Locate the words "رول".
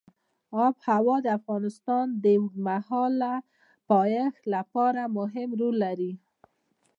5.59-5.75